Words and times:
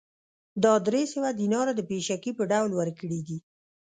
دا 0.63 0.73
درې 0.87 1.03
سوه 1.13 1.29
دیناره 1.39 1.73
د 1.75 1.81
پېشکي 1.89 2.31
په 2.37 2.43
ډول 2.51 2.71
ورکړي 2.75 3.19
دي 3.27 3.37